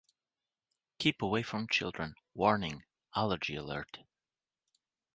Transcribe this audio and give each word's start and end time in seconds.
Keep 0.97 1.21
away 1.21 1.43
from 1.43 1.67
children- 1.67 2.15
Warning: 2.33 2.83
Allergy 3.15 3.55
Alert! 3.55 3.99